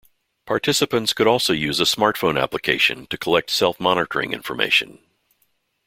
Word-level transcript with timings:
Participants 0.47 1.13
could 1.13 1.27
also 1.27 1.53
use 1.53 1.79
a 1.79 1.83
smartphone 1.83 2.41
application 2.41 3.05
to 3.05 3.19
collect 3.19 3.51
self-monitoring 3.51 4.33
information. 4.33 4.97